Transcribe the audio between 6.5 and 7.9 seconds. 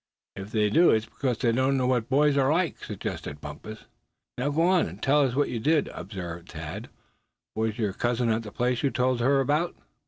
Thad. "Was